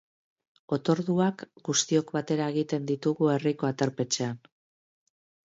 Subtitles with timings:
[0.77, 4.43] Otorduak guztiok batera egiten ditugu, herriko aterpetxean.